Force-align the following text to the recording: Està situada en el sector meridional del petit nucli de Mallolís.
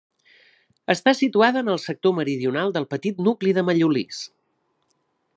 Està 0.93 1.11
situada 1.17 1.61
en 1.65 1.67
el 1.73 1.77
sector 1.83 2.15
meridional 2.19 2.73
del 2.77 2.87
petit 2.93 3.21
nucli 3.27 3.53
de 3.59 3.65
Mallolís. 3.69 4.23